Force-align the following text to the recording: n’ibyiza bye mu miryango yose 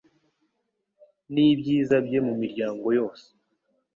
n’ibyiza 1.33 1.95
bye 2.05 2.19
mu 2.25 2.33
miryango 2.41 2.87
yose 2.97 3.25